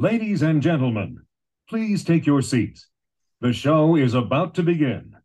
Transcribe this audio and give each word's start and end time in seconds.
Ladies 0.00 0.44
and 0.44 0.62
gentlemen, 0.62 1.26
please 1.68 2.04
take 2.04 2.24
your 2.24 2.40
seats. 2.40 2.86
The 3.40 3.52
show 3.52 3.96
is 3.96 4.14
about 4.14 4.54
to 4.54 4.62
begin. 4.62 5.16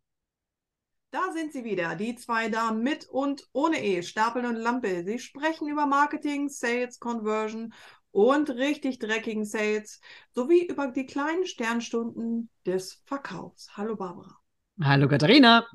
Da 1.12 1.30
sind 1.32 1.52
sie 1.52 1.62
wieder, 1.62 1.94
die 1.94 2.16
zwei 2.16 2.48
Damen 2.48 2.82
mit 2.82 3.08
und 3.08 3.44
ohne 3.52 3.80
E, 3.80 4.02
Stapel 4.02 4.44
und 4.44 4.56
Lampe. 4.56 5.04
Sie 5.04 5.20
sprechen 5.20 5.68
über 5.68 5.86
Marketing, 5.86 6.48
Sales, 6.48 6.98
Conversion 6.98 7.72
und 8.10 8.50
richtig 8.50 8.98
dreckigen 8.98 9.44
Sales 9.44 10.00
sowie 10.32 10.66
über 10.66 10.88
die 10.88 11.06
kleinen 11.06 11.46
Sternstunden 11.46 12.50
des 12.66 13.00
Verkaufs. 13.04 13.76
Hallo 13.76 13.94
Barbara. 13.94 14.36
Hallo 14.82 15.06
Katharina. 15.06 15.68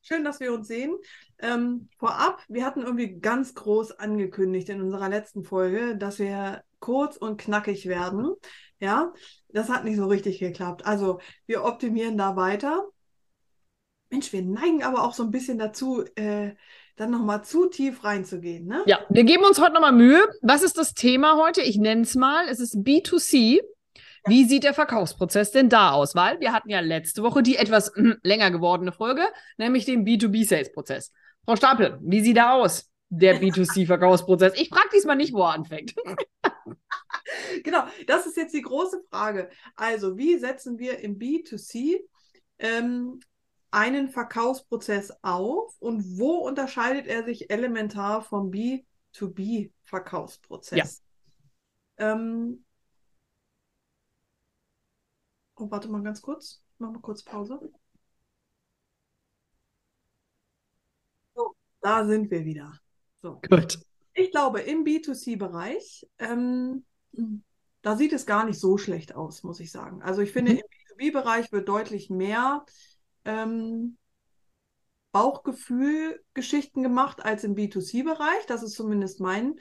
Schön, 0.00 0.24
dass 0.24 0.40
wir 0.40 0.54
uns 0.54 0.66
sehen. 0.66 0.96
Ähm, 1.40 1.90
vorab, 1.98 2.42
wir 2.48 2.64
hatten 2.64 2.80
irgendwie 2.80 3.20
ganz 3.20 3.54
groß 3.54 3.98
angekündigt 3.98 4.70
in 4.70 4.80
unserer 4.80 5.10
letzten 5.10 5.44
Folge, 5.44 5.98
dass 5.98 6.18
wir 6.18 6.64
kurz 6.80 7.16
und 7.16 7.38
knackig 7.38 7.86
werden. 7.86 8.34
Ja, 8.80 9.12
das 9.48 9.68
hat 9.68 9.84
nicht 9.84 9.96
so 9.96 10.06
richtig 10.06 10.38
geklappt. 10.38 10.86
Also 10.86 11.20
wir 11.46 11.64
optimieren 11.64 12.16
da 12.16 12.36
weiter. 12.36 12.86
Mensch, 14.10 14.32
wir 14.32 14.42
neigen 14.42 14.82
aber 14.82 15.02
auch 15.02 15.14
so 15.14 15.24
ein 15.24 15.30
bisschen 15.30 15.58
dazu, 15.58 16.04
äh, 16.14 16.54
dann 16.96 17.10
nochmal 17.10 17.44
zu 17.44 17.66
tief 17.68 18.04
reinzugehen. 18.04 18.66
Ne? 18.66 18.82
Ja, 18.86 19.00
wir 19.08 19.24
geben 19.24 19.44
uns 19.44 19.60
heute 19.60 19.74
nochmal 19.74 19.92
Mühe. 19.92 20.26
Was 20.42 20.62
ist 20.62 20.78
das 20.78 20.94
Thema 20.94 21.36
heute? 21.36 21.60
Ich 21.62 21.76
nenne 21.76 22.02
es 22.02 22.14
mal. 22.14 22.46
Es 22.48 22.60
ist 22.60 22.76
B2C. 22.76 23.60
Wie 24.26 24.44
sieht 24.44 24.64
der 24.64 24.74
Verkaufsprozess 24.74 25.52
denn 25.52 25.68
da 25.68 25.92
aus? 25.92 26.14
Weil 26.14 26.40
wir 26.40 26.52
hatten 26.52 26.70
ja 26.70 26.80
letzte 26.80 27.22
Woche 27.22 27.42
die 27.42 27.56
etwas 27.56 27.88
äh, 27.96 28.14
länger 28.22 28.50
gewordene 28.50 28.92
Folge, 28.92 29.22
nämlich 29.56 29.84
den 29.84 30.04
B2B-Sales-Prozess. 30.04 31.12
Frau 31.44 31.56
Stapel, 31.56 31.98
wie 32.02 32.20
sieht 32.20 32.36
da 32.36 32.54
aus, 32.54 32.90
der 33.08 33.40
B2C-Verkaufsprozess? 33.40 34.52
Ich 34.56 34.68
frage 34.68 34.88
diesmal 34.94 35.16
nicht, 35.16 35.32
wo 35.32 35.42
er 35.42 35.54
anfängt. 35.54 35.94
genau, 37.64 37.84
das 38.06 38.26
ist 38.26 38.36
jetzt 38.36 38.54
die 38.54 38.62
große 38.62 39.02
Frage. 39.10 39.50
Also, 39.76 40.16
wie 40.16 40.38
setzen 40.38 40.78
wir 40.78 41.00
im 41.00 41.18
B2C 41.18 41.98
ähm, 42.58 43.20
einen 43.70 44.08
Verkaufsprozess 44.08 45.12
auf 45.22 45.76
und 45.78 46.18
wo 46.18 46.38
unterscheidet 46.38 47.06
er 47.06 47.22
sich 47.24 47.50
elementar 47.50 48.22
vom 48.22 48.50
B2B-Verkaufsprozess? 48.50 51.02
Ja. 51.98 52.12
Ähm, 52.12 52.64
oh, 55.56 55.70
warte 55.70 55.88
mal 55.88 56.02
ganz 56.02 56.22
kurz. 56.22 56.62
Ich 56.74 56.80
mache 56.80 56.92
mal 56.92 57.00
kurz 57.00 57.22
Pause. 57.22 57.60
So, 61.34 61.54
da 61.80 62.06
sind 62.06 62.30
wir 62.30 62.44
wieder. 62.44 62.78
So. 63.20 63.40
Gut. 63.48 63.80
Ich 64.14 64.30
glaube, 64.32 64.60
im 64.60 64.84
B2C-Bereich, 64.84 66.08
ähm, 66.18 66.84
da 67.82 67.96
sieht 67.96 68.12
es 68.12 68.26
gar 68.26 68.44
nicht 68.44 68.58
so 68.58 68.78
schlecht 68.78 69.14
aus, 69.14 69.42
muss 69.42 69.60
ich 69.60 69.70
sagen. 69.70 70.02
Also 70.02 70.20
ich 70.20 70.32
finde, 70.32 70.52
mhm. 70.52 70.58
im 70.58 71.10
B2B-Bereich 71.10 71.52
wird 71.52 71.68
deutlich 71.68 72.10
mehr 72.10 72.64
ähm, 73.24 73.96
Bauchgefühl-Geschichten 75.12 76.82
gemacht 76.82 77.24
als 77.24 77.44
im 77.44 77.54
B2C-Bereich. 77.54 78.46
Das 78.46 78.62
ist 78.62 78.74
zumindest 78.74 79.20
mein, 79.20 79.54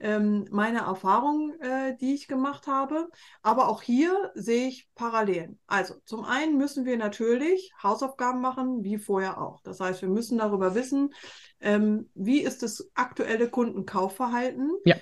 ähm, 0.00 0.46
meine 0.50 0.78
Erfahrung, 0.80 1.52
äh, 1.60 1.96
die 1.96 2.14
ich 2.14 2.26
gemacht 2.26 2.66
habe. 2.66 3.08
Aber 3.42 3.68
auch 3.68 3.82
hier 3.82 4.32
sehe 4.34 4.68
ich 4.68 4.88
Parallelen. 4.94 5.58
Also 5.66 5.94
zum 6.06 6.24
einen 6.24 6.56
müssen 6.56 6.86
wir 6.86 6.96
natürlich 6.96 7.72
Hausaufgaben 7.82 8.40
machen, 8.40 8.82
wie 8.82 8.98
vorher 8.98 9.40
auch. 9.40 9.60
Das 9.60 9.78
heißt, 9.80 10.00
wir 10.00 10.08
müssen 10.08 10.38
darüber 10.38 10.74
wissen, 10.74 11.12
ähm, 11.60 12.08
wie 12.14 12.40
ist 12.40 12.62
das 12.62 12.90
aktuelle 12.94 13.50
Kundenkaufverhalten. 13.50 14.72
Ja 14.84 14.96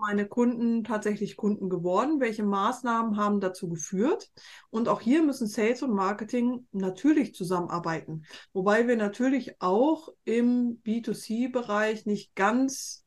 meine 0.00 0.26
Kunden 0.26 0.84
tatsächlich 0.84 1.36
Kunden 1.36 1.68
geworden? 1.68 2.20
Welche 2.20 2.42
Maßnahmen 2.42 3.16
haben 3.16 3.40
dazu 3.40 3.68
geführt? 3.68 4.30
Und 4.70 4.88
auch 4.88 5.00
hier 5.00 5.22
müssen 5.22 5.46
Sales 5.46 5.82
und 5.82 5.94
Marketing 5.94 6.66
natürlich 6.72 7.34
zusammenarbeiten. 7.34 8.24
Wobei 8.52 8.86
wir 8.88 8.96
natürlich 8.96 9.60
auch 9.60 10.08
im 10.24 10.80
B2C-Bereich 10.82 12.06
nicht 12.06 12.34
ganz, 12.34 13.04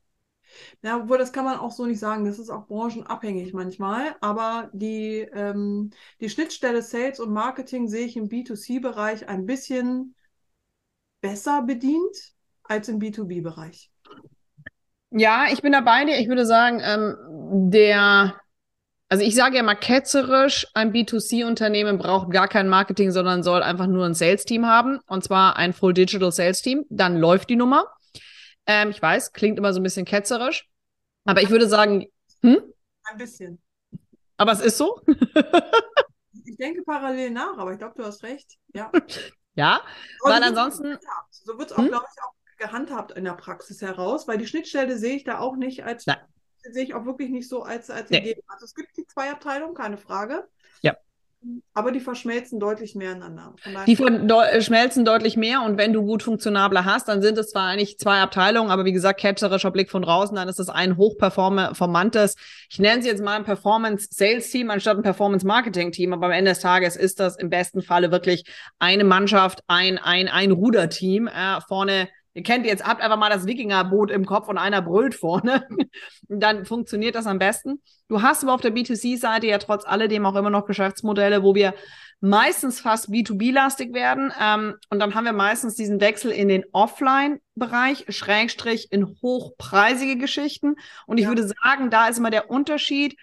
ja, 0.82 0.98
obwohl 1.02 1.18
das 1.18 1.32
kann 1.34 1.46
man 1.46 1.58
auch 1.58 1.72
so 1.72 1.86
nicht 1.86 2.00
sagen, 2.00 2.26
das 2.26 2.40
ist 2.40 2.50
auch 2.50 2.68
branchenabhängig 2.68 3.54
manchmal, 3.54 4.16
aber 4.22 4.70
die, 4.74 5.28
ähm, 5.34 5.92
die 6.20 6.30
Schnittstelle 6.30 6.82
Sales 6.82 7.20
und 7.20 7.32
Marketing 7.32 7.88
sehe 7.88 8.06
ich 8.06 8.18
im 8.18 8.30
B2C-Bereich 8.30 9.28
ein 9.28 9.46
bisschen 9.46 10.16
besser 11.22 11.62
bedient 11.64 12.36
als 12.64 12.90
im 12.90 13.00
B2B-Bereich. 13.00 13.93
Ja, 15.16 15.46
ich 15.52 15.62
bin 15.62 15.72
da 15.72 15.82
bei 15.82 16.06
dir. 16.06 16.18
Ich 16.18 16.28
würde 16.28 16.46
sagen, 16.46 16.82
ähm, 16.84 17.70
der, 17.70 18.36
also 19.10 19.24
ich 19.24 19.36
sage 19.36 19.58
ja 19.58 19.64
mal 19.64 19.76
ketzerisch, 19.76 20.66
ein 20.74 20.92
B2C-Unternehmen 20.92 22.00
braucht 22.00 22.32
gar 22.32 22.48
kein 22.48 22.68
Marketing, 22.68 23.12
sondern 23.12 23.44
soll 23.44 23.62
einfach 23.62 23.86
nur 23.86 24.06
ein 24.06 24.16
Sales-Team 24.16 24.66
haben. 24.66 25.00
Und 25.06 25.24
zwar 25.24 25.56
ein 25.56 25.74
Full 25.74 25.94
Digital 25.94 26.32
Sales-Team. 26.32 26.86
Dann 26.90 27.18
läuft 27.18 27.52
die 27.52 27.56
Nummer. 27.56 27.86
Ähm, 28.66 28.90
ich 28.90 29.00
weiß, 29.00 29.34
klingt 29.34 29.60
immer 29.60 29.72
so 29.72 29.80
ein 29.80 29.84
bisschen 29.84 30.06
ketzerisch. 30.06 30.68
Aber 31.26 31.44
ich 31.44 31.52
würde 31.52 31.68
sagen, 31.68 32.08
hm? 32.42 32.64
Ein 33.04 33.18
bisschen. 33.18 33.62
Aber 34.38 34.54
es 34.54 34.62
ist 34.62 34.80
so. 34.80 35.00
ich 36.46 36.58
denke 36.58 36.82
parallel 36.84 37.30
nach, 37.30 37.56
aber 37.60 37.72
ich 37.72 37.78
glaube, 37.78 37.94
du 37.96 38.04
hast 38.04 38.24
recht. 38.24 38.58
Ja. 38.74 38.92
Ja, 39.56 39.84
aber 40.24 40.34
weil 40.34 40.44
ansonsten. 40.44 40.98
So 41.30 41.56
wird 41.60 41.70
es 41.70 41.78
auch, 41.78 41.84
hm? 41.84 41.90
glaube 41.90 42.06
ich, 42.12 42.24
auch 42.24 42.34
gehandhabt 42.64 43.12
in 43.12 43.26
der 43.26 43.34
Praxis 43.34 43.82
heraus, 43.82 44.28
weil 44.28 44.38
die 44.38 44.48
Schnittstelle 44.48 44.98
sehe 44.98 45.16
ich 45.16 45.24
da 45.24 45.40
auch 45.40 45.56
nicht 45.56 45.84
als, 45.84 46.06
Nein. 46.06 46.18
sehe 46.62 46.84
ich 46.84 46.94
auch 46.94 47.06
wirklich 47.06 47.30
nicht 47.30 47.50
so 47.50 47.64
als, 47.64 47.90
als 47.90 48.10
nee. 48.10 48.36
Also 48.48 48.66
es 48.66 48.74
gibt 48.74 48.96
die 48.98 49.06
zwei 49.06 49.32
Abteilungen, 49.32 49.74
keine 49.74 49.98
Frage. 49.98 50.48
Ja. 50.82 50.96
Aber 51.74 51.92
die 51.92 52.00
verschmelzen 52.00 52.60
deutlich 52.60 52.96
mehr 52.96 53.12
ineinander. 53.12 53.54
Die 53.86 53.98
verschmelzen 53.98 55.02
äh, 55.02 55.06
deutlich 55.06 55.36
mehr 55.36 55.62
und 55.64 55.78
wenn 55.78 55.92
du 55.92 56.02
gut 56.02 56.24
funktionabler 56.24 56.86
hast, 56.86 57.10
dann 57.10 57.22
sind 57.22 57.38
es 57.38 57.50
zwar 57.50 57.68
eigentlich 57.68 57.98
zwei 58.00 58.22
Abteilungen, 58.22 58.72
aber 58.72 58.86
wie 58.86 58.94
gesagt, 58.94 59.20
ketzerischer 59.20 59.72
Blick 59.72 59.92
von 59.92 60.04
draußen, 60.04 60.36
dann 60.36 60.48
ist 60.48 60.60
es 60.60 60.70
ein 60.70 60.96
hochperformantes, 60.96 62.36
ich 62.70 62.80
nenne 62.80 63.00
es 63.00 63.06
jetzt 63.06 63.22
mal 63.22 63.36
ein 63.36 63.44
Performance-Sales-Team 63.44 64.70
anstatt 64.70 64.98
ein 64.98 65.04
Performance-Marketing-Team, 65.04 66.14
aber 66.14 66.28
am 66.28 66.32
Ende 66.32 66.52
des 66.52 66.60
Tages 66.60 66.96
ist 66.96 67.20
das 67.20 67.36
im 67.36 67.50
besten 67.50 67.82
Falle 67.82 68.12
wirklich 68.12 68.46
eine 68.80 69.04
Mannschaft, 69.04 69.64
ein, 69.68 69.98
ein, 69.98 70.30
ein 70.30 70.52
Ruderteam, 70.52 71.28
äh, 71.28 71.60
vorne 71.68 72.08
Ihr 72.36 72.44
kennt 72.44 72.66
jetzt, 72.66 72.84
habt 72.84 73.02
einfach 73.02 73.18
mal 73.18 73.30
das 73.30 73.46
Wikingerboot 73.46 74.10
im 74.10 74.26
Kopf 74.26 74.48
und 74.48 74.58
einer 74.58 74.82
brüllt 74.82 75.14
vorne. 75.14 75.68
Dann 76.28 76.66
funktioniert 76.66 77.16
das 77.16 77.28
am 77.28 77.38
besten. 77.38 77.82
Du 78.08 78.22
hast 78.22 78.44
aber 78.44 78.54
auf 78.54 78.62
der 78.62 78.74
B2C-Seite 78.74 79.48
ja 79.48 79.60
trotz 79.60 79.86
alledem 79.86 80.26
auch 80.26 80.36
immer 80.36 80.50
noch 80.50 80.66
Geschäftsmodelle, 80.66 81.44
wo 81.44 81.54
wir 81.54 81.76
meistens 82.22 82.80
fast 82.80 83.10
B2B-lastig 83.10 83.94
werden. 83.94 84.32
Ähm, 84.42 84.76
und 84.90 85.00
dann 85.00 85.14
haben 85.14 85.26
wir 85.26 85.34
meistens 85.34 85.76
diesen 85.76 86.00
Wechsel 86.00 86.32
in 86.32 86.48
den 86.48 86.64
Offline-Bereich, 86.72 88.06
Schrägstrich 88.10 88.92
in 88.92 89.18
hochpreisige 89.22 90.18
Geschichten. 90.18 90.76
Und 91.06 91.18
ich 91.18 91.24
ja. 91.24 91.30
würde 91.30 91.48
sagen, 91.48 91.90
da 91.90 92.08
ist 92.08 92.20
immer 92.20 92.32
der 92.32 92.50
Unterschied. 92.50 93.18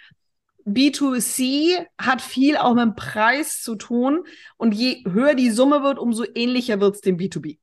B2C 0.67 1.87
hat 1.97 2.21
viel 2.21 2.59
auch 2.59 2.75
mit 2.75 2.85
dem 2.85 2.95
Preis 2.95 3.63
zu 3.63 3.75
tun. 3.75 4.25
Und 4.59 4.73
je 4.73 5.03
höher 5.11 5.35
die 5.35 5.51
Summe 5.51 5.83
wird, 5.83 5.99
umso 5.99 6.25
ähnlicher 6.35 6.79
wird 6.81 6.97
es 6.97 7.01
dem 7.01 7.17
B2B. 7.17 7.60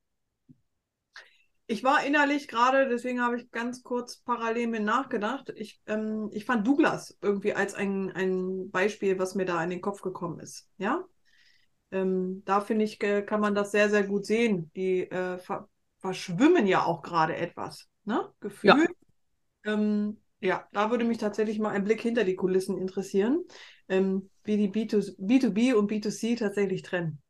Ich 1.70 1.84
war 1.84 2.02
innerlich 2.02 2.48
gerade, 2.48 2.88
deswegen 2.88 3.20
habe 3.20 3.36
ich 3.36 3.50
ganz 3.50 3.82
kurz 3.82 4.16
parallel 4.16 4.68
mit 4.68 4.82
nachgedacht. 4.82 5.52
Ich, 5.54 5.80
ähm, 5.86 6.30
ich 6.32 6.46
fand 6.46 6.66
Douglas 6.66 7.18
irgendwie 7.20 7.52
als 7.52 7.74
ein, 7.74 8.10
ein 8.12 8.70
Beispiel, 8.70 9.18
was 9.18 9.34
mir 9.34 9.44
da 9.44 9.62
in 9.62 9.68
den 9.68 9.82
Kopf 9.82 10.00
gekommen 10.00 10.40
ist. 10.40 10.66
Ja, 10.78 11.04
ähm, 11.90 12.42
da 12.46 12.62
finde 12.62 12.86
ich, 12.86 12.98
kann 12.98 13.40
man 13.40 13.54
das 13.54 13.70
sehr, 13.70 13.90
sehr 13.90 14.04
gut 14.04 14.24
sehen. 14.24 14.70
Die 14.76 15.10
äh, 15.10 15.38
ver 15.38 15.68
verschwimmen 15.98 16.66
ja 16.66 16.84
auch 16.84 17.02
gerade 17.02 17.36
etwas. 17.36 17.88
Ne? 18.04 18.32
Gefühl. 18.40 18.88
Ja. 19.64 19.74
Ähm, 19.74 20.18
ja, 20.40 20.66
da 20.72 20.90
würde 20.90 21.04
mich 21.04 21.18
tatsächlich 21.18 21.58
mal 21.58 21.70
ein 21.70 21.84
Blick 21.84 22.00
hinter 22.00 22.24
die 22.24 22.36
Kulissen 22.36 22.78
interessieren, 22.78 23.44
ähm, 23.88 24.30
wie 24.44 24.56
die 24.56 24.68
B2, 24.68 25.16
B2B 25.18 25.74
und 25.74 25.90
B2C 25.90 26.36
tatsächlich 26.38 26.82
trennen. 26.82 27.20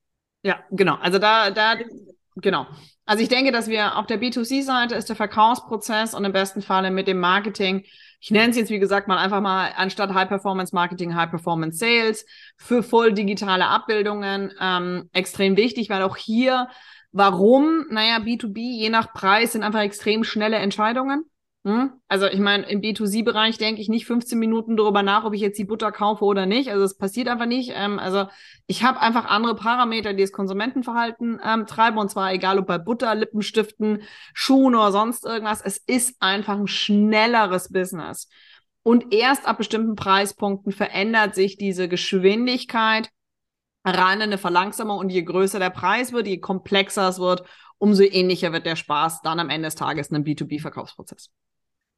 Ja, 0.42 0.62
genau. 0.70 0.96
Also 0.96 1.18
da, 1.18 1.50
da 1.50 1.76
Genau. 2.40 2.66
Also 3.04 3.22
ich 3.22 3.28
denke, 3.28 3.52
dass 3.52 3.68
wir 3.68 3.96
auf 3.96 4.06
der 4.06 4.20
B2C-Seite 4.20 4.94
ist 4.94 5.08
der 5.08 5.16
Verkaufsprozess 5.16 6.14
und 6.14 6.24
im 6.24 6.32
besten 6.32 6.62
Falle 6.62 6.90
mit 6.90 7.08
dem 7.08 7.18
Marketing, 7.18 7.84
ich 8.20 8.30
nenne 8.30 8.50
es 8.50 8.56
jetzt 8.56 8.70
wie 8.70 8.78
gesagt 8.78 9.08
mal 9.08 9.16
einfach 9.16 9.40
mal 9.40 9.72
anstatt 9.76 10.12
High 10.12 10.28
Performance 10.28 10.74
Marketing 10.74 11.14
High 11.14 11.30
Performance 11.30 11.78
Sales 11.78 12.26
für 12.56 12.82
voll 12.82 13.12
digitale 13.12 13.66
Abbildungen 13.66 14.52
ähm, 14.60 15.08
extrem 15.12 15.56
wichtig, 15.56 15.88
weil 15.88 16.02
auch 16.02 16.16
hier, 16.16 16.68
warum? 17.12 17.86
Naja, 17.90 18.18
B2B 18.18 18.58
je 18.58 18.90
nach 18.90 19.12
Preis 19.12 19.52
sind 19.52 19.62
einfach 19.62 19.80
extrem 19.80 20.24
schnelle 20.24 20.56
Entscheidungen. 20.56 21.24
Hm? 21.64 21.92
Also 22.06 22.26
ich 22.26 22.38
meine, 22.38 22.68
im 22.68 22.80
B2C-Bereich 22.80 23.58
denke 23.58 23.80
ich 23.80 23.88
nicht 23.88 24.06
15 24.06 24.38
Minuten 24.38 24.76
darüber 24.76 25.02
nach, 25.02 25.24
ob 25.24 25.34
ich 25.34 25.40
jetzt 25.40 25.58
die 25.58 25.64
Butter 25.64 25.90
kaufe 25.90 26.24
oder 26.24 26.46
nicht. 26.46 26.70
Also 26.70 26.84
es 26.84 26.96
passiert 26.96 27.28
einfach 27.28 27.46
nicht. 27.46 27.72
Ähm, 27.74 27.98
also 27.98 28.26
ich 28.66 28.84
habe 28.84 29.00
einfach 29.00 29.26
andere 29.26 29.56
Parameter, 29.56 30.14
die 30.14 30.22
das 30.22 30.32
Konsumentenverhalten 30.32 31.40
ähm, 31.44 31.66
treiben. 31.66 31.98
Und 31.98 32.10
zwar 32.10 32.32
egal 32.32 32.58
ob 32.58 32.66
bei 32.66 32.78
Butter, 32.78 33.14
Lippenstiften, 33.14 34.02
Schuhen 34.34 34.76
oder 34.76 34.92
sonst 34.92 35.24
irgendwas. 35.24 35.60
Es 35.60 35.78
ist 35.78 36.16
einfach 36.20 36.56
ein 36.58 36.68
schnelleres 36.68 37.70
Business. 37.72 38.28
Und 38.84 39.12
erst 39.12 39.46
ab 39.46 39.58
bestimmten 39.58 39.96
Preispunkten 39.96 40.72
verändert 40.72 41.34
sich 41.34 41.58
diese 41.58 41.88
Geschwindigkeit 41.88 43.10
rein 43.84 44.18
in 44.18 44.22
eine 44.22 44.38
Verlangsamung. 44.38 44.98
Und 44.98 45.10
je 45.10 45.22
größer 45.22 45.58
der 45.58 45.70
Preis 45.70 46.12
wird, 46.12 46.28
je 46.28 46.38
komplexer 46.38 47.08
es 47.08 47.18
wird, 47.18 47.42
umso 47.78 48.04
ähnlicher 48.04 48.52
wird 48.52 48.64
der 48.64 48.76
Spaß 48.76 49.22
dann 49.22 49.40
am 49.40 49.50
Ende 49.50 49.66
des 49.66 49.74
Tages 49.74 50.08
in 50.08 50.16
einem 50.16 50.24
B2B-Verkaufsprozess. 50.24 51.30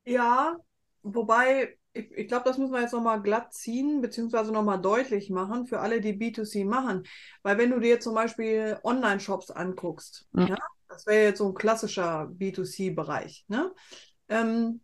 Ja, 0.05 0.57
wobei 1.03 1.79
ich, 1.93 2.11
ich 2.13 2.29
glaube, 2.29 2.45
das 2.45 2.59
muss 2.59 2.71
man 2.71 2.83
jetzt 2.83 2.93
nochmal 2.93 3.23
glatt 3.23 3.53
ziehen, 3.53 4.01
beziehungsweise 4.01 4.53
nochmal 4.53 4.81
deutlich 4.81 5.31
machen 5.31 5.67
für 5.67 5.81
alle, 5.81 6.01
die 6.01 6.13
B2C 6.13 6.65
machen. 6.65 7.05
Weil 7.43 7.59
wenn 7.59 7.71
du 7.71 7.81
dir 7.81 8.01
zum 8.01 8.15
Beispiel 8.15 8.79
Online-Shops 8.85 9.51
anguckst, 9.51 10.29
ja. 10.35 10.49
ja 10.49 10.57
das 10.89 11.07
wäre 11.07 11.25
jetzt 11.25 11.39
so 11.39 11.49
ein 11.49 11.55
klassischer 11.55 12.31
B2C-Bereich, 12.39 13.45
ne? 13.49 13.73
Ähm, 14.29 14.81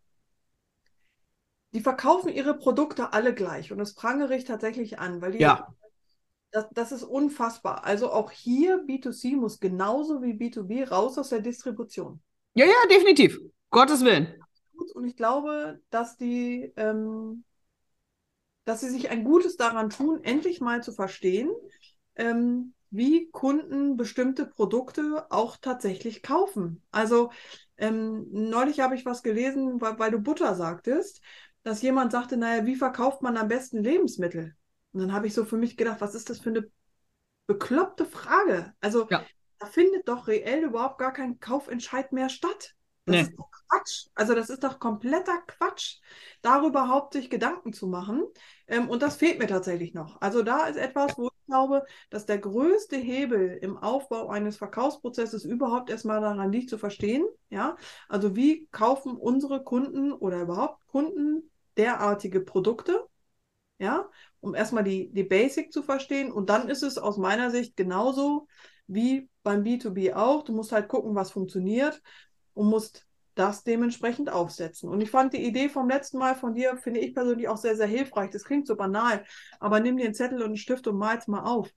die 1.73 1.81
verkaufen 1.81 2.31
ihre 2.31 2.57
Produkte 2.57 3.13
alle 3.13 3.35
gleich 3.35 3.71
und 3.71 3.79
das 3.79 3.95
prangere 3.95 4.35
ich 4.35 4.45
tatsächlich 4.45 4.99
an, 4.99 5.21
weil 5.21 5.33
die 5.33 5.39
ja. 5.39 5.73
Das, 6.53 6.67
das, 6.73 6.93
ist 6.93 7.03
unfassbar. 7.03 7.85
Also 7.85 8.11
auch 8.11 8.31
hier 8.31 8.83
B2C 8.87 9.37
muss 9.37 9.61
genauso 9.61 10.23
wie 10.23 10.33
B2B 10.33 10.89
raus 10.89 11.19
aus 11.19 11.29
der 11.29 11.41
Distribution. 11.41 12.23
Ja, 12.55 12.65
ja, 12.65 12.73
definitiv. 12.89 13.39
Gottes 13.69 14.03
Willen 14.05 14.43
gut 14.87 14.95
und 14.95 15.05
ich 15.07 15.17
glaube, 15.17 15.81
dass 15.91 16.17
die, 16.17 16.73
ähm, 16.77 17.45
dass 18.65 18.81
sie 18.81 18.91
sich 18.91 19.11
ein 19.11 19.25
Gutes 19.25 19.57
daran 19.57 19.91
tun, 19.91 20.23
endlich 20.23 20.61
mal 20.61 20.83
zu 20.83 20.93
verstehen, 20.93 21.51
ähm, 22.17 22.75
wie 22.91 23.31
Kunden 23.31 23.97
bestimmte 23.97 24.47
Produkte 24.47 25.27
auch 25.31 25.57
tatsächlich 25.57 26.23
kaufen. 26.23 26.83
Also 26.91 27.31
ähm, 27.77 28.27
neulich 28.31 28.81
habe 28.81 28.95
ich 28.95 29.05
was 29.05 29.23
gelesen, 29.23 29.81
weil, 29.81 29.99
weil 29.99 30.11
du 30.11 30.19
Butter 30.19 30.55
sagtest, 30.55 31.21
dass 31.63 31.83
jemand 31.83 32.13
sagte, 32.13 32.37
naja, 32.37 32.65
wie 32.65 32.77
verkauft 32.77 33.23
man 33.23 33.37
am 33.37 33.49
besten 33.49 33.83
Lebensmittel? 33.83 34.55
Und 34.93 35.01
dann 35.01 35.13
habe 35.13 35.27
ich 35.27 35.35
so 35.35 35.45
für 35.45 35.59
mich 35.59 35.77
gedacht, 35.77 36.01
was 36.01 36.15
ist 36.15 36.31
das 36.31 36.39
für 36.39 36.51
eine 36.51 36.71
bekloppte 37.47 38.07
Frage? 38.07 38.73
Also 38.81 39.09
ja. 39.11 39.25
da 39.59 39.67
findet 39.67 40.09
doch 40.09 40.27
reell 40.29 40.63
überhaupt 40.63 40.99
gar 40.99 41.13
kein 41.13 41.39
Kaufentscheid 41.39 42.13
mehr 42.13 42.29
statt. 42.29 42.76
Das 43.07 43.17
nee. 43.17 43.23
ist 43.23 43.39
doch 43.39 43.51
Quatsch. 43.69 44.07
Also 44.15 44.35
das 44.35 44.51
ist 44.51 44.65
doch 44.65 44.79
kompletter 44.79 45.39
Quatsch, 45.47 45.99
darüber 46.43 46.81
überhaupt 46.85 47.15
sich 47.15 47.31
Gedanken 47.31 47.73
zu 47.73 47.87
machen. 47.87 48.25
Ähm, 48.67 48.89
und 48.89 49.03
das 49.03 49.17
fehlt 49.17 49.39
mir 49.39 49.47
tatsächlich 49.47 49.95
noch. 49.95 50.21
Also 50.21 50.43
da 50.43 50.67
ist 50.67 50.77
etwas, 50.77 51.17
wo 51.17 51.29
ich 51.29 51.47
glaube, 51.47 51.85
dass 52.11 52.27
der 52.27 52.39
größte 52.39 52.97
Hebel 52.97 53.59
im 53.63 53.77
Aufbau 53.77 54.29
eines 54.29 54.57
Verkaufsprozesses 54.57 55.45
überhaupt 55.45 55.91
erstmal 55.91 56.21
daran 56.21 56.53
liegt 56.53 56.71
zu 56.71 56.79
verstehen. 56.79 57.27
Ja, 57.51 57.77
also 58.09 58.35
wie 58.37 58.67
kaufen 58.73 59.17
unsere 59.17 59.63
Kunden 59.63 60.13
oder 60.13 60.43
überhaupt 60.43 60.87
Kunden 60.89 61.51
derartige 61.77 62.41
Produkte? 62.41 63.07
Ja, 63.79 64.09
um 64.41 64.55
erstmal 64.55 64.85
die, 64.85 65.13
die 65.13 65.25
Basic 65.25 65.73
zu 65.73 65.83
verstehen. 65.83 66.33
Und 66.33 66.49
dann 66.51 66.69
ist 66.69 66.83
es 66.83 66.99
aus 66.99 67.19
meiner 67.19 67.51
Sicht 67.51 67.77
genauso 67.77 68.49
wie 68.87 69.29
beim 69.43 69.63
B2B 69.65 70.15
auch. 70.15 70.45
Du 70.45 70.53
musst 70.53 70.73
halt 70.73 70.89
gucken, 70.89 71.15
was 71.15 71.31
funktioniert 71.31 72.03
und 72.57 72.69
musst 72.69 73.07
das 73.35 73.65
dementsprechend 73.65 74.31
aufsetzen. 74.31 74.89
Und 74.89 75.03
ich 75.03 75.11
fand 75.11 75.35
die 75.35 75.45
Idee 75.45 75.69
vom 75.69 75.89
letzten 75.89 76.19
Mal 76.19 76.35
von 76.35 76.55
dir, 76.55 76.79
finde 76.79 77.01
ich 77.01 77.15
persönlich 77.15 77.49
auch 77.49 77.59
sehr, 77.59 77.77
sehr 77.77 77.87
hilfreich. 77.87 78.31
Das 78.31 78.45
klingt 78.45 78.67
so 78.67 78.77
banal, 78.77 79.25
aber 79.61 79.79
nimm 79.79 79.99
dir 79.99 80.07
einen 80.07 80.15
Zettel 80.15 80.39
und 80.39 80.47
einen 80.47 80.57
Stift 80.57 80.87
und 80.87 80.97
mal's 80.97 81.29
mal 81.29 81.45
auf. 81.45 81.71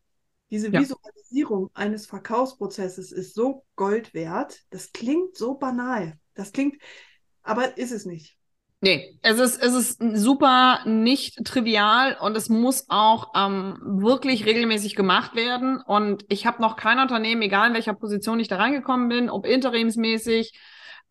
Diese 0.52 0.72
ja. 0.72 0.80
Visualisierung 0.80 1.70
eines 1.74 2.06
Verkaufsprozesses 2.08 3.12
ist 3.12 3.36
so 3.36 3.66
Gold 3.76 4.14
wert. 4.14 4.62
Das 4.70 4.94
klingt 4.94 5.36
so 5.36 5.56
banal. 5.56 6.18
Das 6.34 6.54
klingt, 6.54 6.82
aber 7.44 7.78
ist 7.78 7.92
es 7.92 8.06
nicht. 8.06 8.39
Nee, 8.82 9.20
es 9.22 9.40
ist, 9.40 9.62
es 9.62 9.74
ist 9.76 10.02
super 10.14 10.80
nicht 10.86 11.44
trivial 11.44 12.16
und 12.22 12.38
es 12.38 12.48
muss 12.48 12.86
auch 12.88 13.34
ähm, 13.36 13.78
wirklich 13.82 14.46
regelmäßig 14.46 14.96
gemacht 14.96 15.36
werden. 15.36 15.82
Und 15.82 16.24
ich 16.30 16.46
habe 16.46 16.62
noch 16.62 16.78
kein 16.78 17.00
Unternehmen, 17.00 17.42
egal 17.42 17.68
in 17.68 17.74
welcher 17.74 17.94
Position 17.94 18.40
ich 18.40 18.48
da 18.48 18.56
reingekommen 18.56 19.10
bin, 19.10 19.30
ob 19.30 19.46
interimsmäßig 19.46 20.58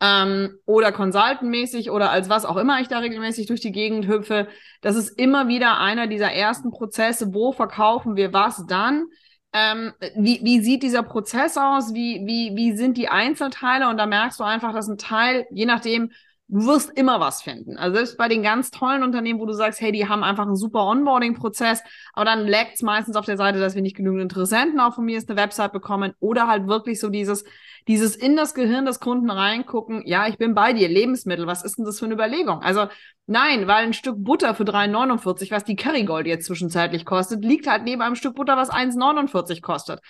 ähm, 0.00 0.59
oder 0.65 0.93
consultantmäßig 0.93 1.91
oder 1.91 2.11
als 2.11 2.31
was 2.31 2.47
auch 2.47 2.56
immer 2.56 2.81
ich 2.81 2.88
da 2.88 3.00
regelmäßig 3.00 3.47
durch 3.49 3.61
die 3.61 3.73
Gegend 3.73 4.06
hüpfe. 4.06 4.49
Das 4.81 4.97
ist 4.97 5.11
immer 5.19 5.49
wieder 5.49 5.79
einer 5.79 6.06
dieser 6.06 6.32
ersten 6.32 6.70
Prozesse, 6.70 7.35
wo 7.35 7.53
verkaufen 7.53 8.17
wir 8.17 8.32
was 8.32 8.65
dann. 8.67 9.09
Ähm, 9.53 9.93
wie, 10.17 10.41
wie 10.43 10.61
sieht 10.61 10.82
dieser 10.82 11.03
Prozess 11.03 11.59
aus? 11.59 11.93
Wie, 11.93 12.23
wie, 12.25 12.56
wie 12.56 12.76
sind 12.76 12.97
die 12.97 13.09
Einzelteile? 13.09 13.88
Und 13.91 13.99
da 13.99 14.06
merkst 14.06 14.41
du 14.41 14.44
einfach, 14.44 14.73
dass 14.73 14.88
ein 14.88 14.97
Teil, 14.99 15.47
je 15.50 15.67
nachdem, 15.67 16.12
du 16.49 16.67
wirst 16.67 16.91
immer 16.97 17.21
was 17.21 17.43
finden. 17.43 17.77
Also 17.77 17.97
selbst 17.97 18.17
bei 18.17 18.27
den 18.27 18.43
ganz 18.43 18.71
tollen 18.71 19.03
Unternehmen, 19.03 19.39
wo 19.39 19.45
du 19.45 19.53
sagst, 19.53 19.81
hey, 19.81 19.93
die 19.93 20.09
haben 20.09 20.25
einfach 20.25 20.47
einen 20.47 20.56
super 20.56 20.85
Onboarding-Prozess, 20.87 21.83
aber 22.15 22.25
dann 22.25 22.49
laggt 22.49 22.75
es 22.77 22.83
meistens 22.83 23.17
auf 23.17 23.27
der 23.27 23.37
Seite, 23.37 23.61
dass 23.61 23.75
wir 23.75 23.83
nicht 23.83 23.97
genügend 23.97 24.23
Interessenten 24.23 24.81
auch 24.81 24.95
von 24.95 25.05
mir 25.05 25.19
ist 25.19 25.29
eine 25.29 25.39
Website 25.39 25.73
bekommen 25.73 26.15
oder 26.21 26.49
halt 26.49 26.67
wirklich 26.67 27.00
so 27.00 27.11
dieses, 27.11 27.45
dieses 27.87 28.17
in 28.17 28.35
das 28.35 28.55
Gehirn 28.55 28.87
des 28.87 28.99
Kunden 28.99 29.31
reingucken, 29.31 30.03
ja, 30.06 30.27
ich 30.27 30.39
bin 30.39 30.55
bei 30.55 30.73
dir, 30.73 30.89
Lebensmittel, 30.89 31.47
was 31.47 31.62
ist 31.62 31.77
denn 31.77 31.85
das 31.85 31.99
für 31.99 32.06
eine 32.06 32.15
Überlegung? 32.15 32.62
Also 32.62 32.87
nein, 33.27 33.67
weil 33.67 33.85
ein 33.85 33.93
Stück 33.93 34.17
Butter 34.19 34.55
für 34.55 34.65
3,49, 34.65 35.51
was 35.51 35.65
die 35.65 35.77
Kerrygold 35.77 36.27
jetzt 36.27 36.47
zwischenzeitlich 36.47 37.05
kostet, 37.05 37.44
liegt 37.44 37.67
halt 37.67 37.85
neben 37.85 38.01
einem 38.01 38.15
Stück 38.17 38.35
Butter, 38.35 38.56
was 38.56 38.71
1,49 38.71 39.61
kostet. 39.61 40.01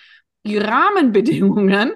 Die 0.46 0.56
Rahmenbedingungen 0.56 1.94